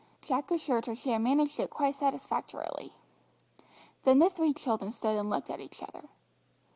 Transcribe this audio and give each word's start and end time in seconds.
Jack 0.23 0.49
assured 0.49 0.87
her 0.87 0.95
she 0.95 1.11
had 1.11 1.21
managed 1.21 1.59
it 1.59 1.69
quite 1.69 1.93
satisfactorily. 1.93 2.91
Then 4.03 4.17
the 4.17 4.31
three 4.31 4.51
children 4.51 4.91
stood 4.91 5.15
and 5.15 5.29
looked 5.29 5.51
at 5.51 5.59
each 5.61 5.83
other. 5.83 6.05